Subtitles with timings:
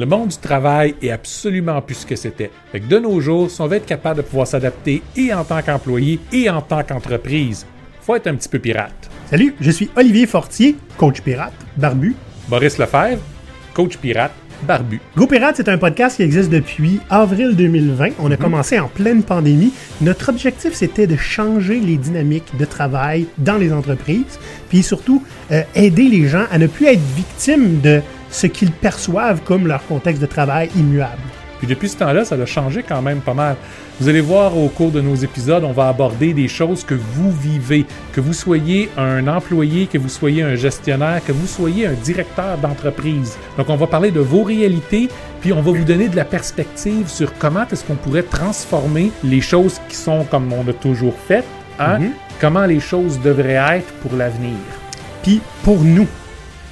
[0.00, 2.50] Le monde du travail est absolument plus ce que c'était.
[2.72, 5.44] Fait que de nos jours, si on veut être capable de pouvoir s'adapter et en
[5.44, 7.66] tant qu'employé et en tant qu'entreprise,
[8.00, 9.10] faut être un petit peu pirate.
[9.28, 12.16] Salut, je suis Olivier Fortier, coach pirate, barbu.
[12.48, 13.20] Boris Lefebvre,
[13.74, 14.32] coach pirate,
[14.66, 15.02] barbu.
[15.18, 18.12] Go Pirate, c'est un podcast qui existe depuis avril 2020.
[18.20, 19.74] On a commencé en pleine pandémie.
[20.00, 24.38] Notre objectif, c'était de changer les dynamiques de travail dans les entreprises,
[24.70, 28.00] puis surtout euh, aider les gens à ne plus être victimes de
[28.30, 31.20] ce qu'ils perçoivent comme leur contexte de travail immuable.
[31.60, 33.54] Puis depuis ce temps-là, ça a changé quand même pas mal.
[34.00, 37.30] Vous allez voir au cours de nos épisodes, on va aborder des choses que vous
[37.30, 41.92] vivez, que vous soyez un employé, que vous soyez un gestionnaire, que vous soyez un
[41.92, 43.36] directeur d'entreprise.
[43.58, 45.10] Donc on va parler de vos réalités,
[45.42, 49.42] puis on va vous donner de la perspective sur comment est-ce qu'on pourrait transformer les
[49.42, 51.44] choses qui sont comme on a toujours fait,
[51.78, 51.98] hein?
[51.98, 52.12] Mhm.
[52.40, 54.56] comment les choses devraient être pour l'avenir.
[55.22, 56.06] Puis pour nous.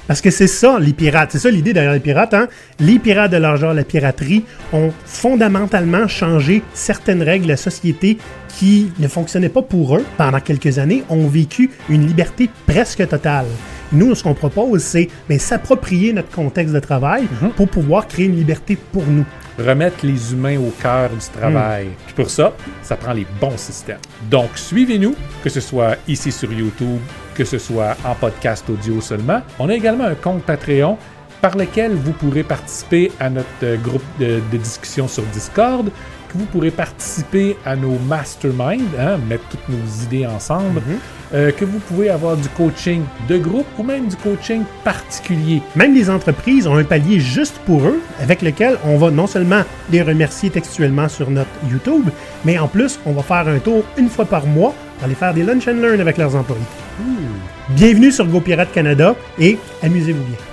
[0.09, 1.33] Parce que c'est ça, les pirates.
[1.33, 2.33] C'est ça l'idée derrière les pirates.
[2.33, 2.47] Hein?
[2.79, 4.43] Les pirates de l'argent, la piraterie,
[4.73, 10.39] ont fondamentalement changé certaines règles de la société qui ne fonctionnaient pas pour eux pendant
[10.39, 13.45] quelques années, ont vécu une liberté presque totale.
[13.91, 18.35] Nous, ce qu'on propose, c'est ben, s'approprier notre contexte de travail pour pouvoir créer une
[18.35, 19.25] liberté pour nous.
[19.61, 21.89] Remettre les humains au cœur du travail.
[22.05, 23.99] Puis pour ça, ça prend les bons systèmes.
[24.29, 26.99] Donc, suivez-nous, que ce soit ici sur YouTube,
[27.35, 29.41] que ce soit en podcast audio seulement.
[29.59, 30.97] On a également un compte Patreon
[31.41, 35.89] par lequel vous pourrez participer à notre euh, groupe de, de discussion sur Discord,
[36.29, 40.81] que vous pourrez participer à nos masterminds, hein, mettre toutes nos idées ensemble,
[41.33, 45.61] euh, que vous pouvez avoir du coaching de groupe ou même du coaching particulier.
[45.75, 49.63] Même les entreprises ont un palier juste pour eux, avec lequel on va non seulement
[49.91, 52.09] les remercier textuellement sur notre YouTube,
[52.45, 55.33] mais en plus, on va faire un tour une fois par mois pour aller faire
[55.33, 56.61] des lunch and learn avec leurs employés.
[57.69, 60.48] Bienvenue sur Go Pirate Canada et amusez-vous bien.